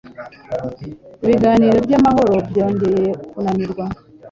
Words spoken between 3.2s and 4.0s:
kunanirwa